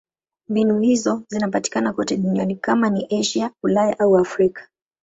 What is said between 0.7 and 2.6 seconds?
hizo zinapatikana kote duniani: